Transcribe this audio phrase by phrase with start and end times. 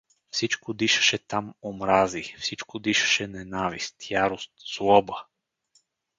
[0.29, 5.27] Всичко дишаше там умрази, всичко дишаше ненавист, ярост, злоба!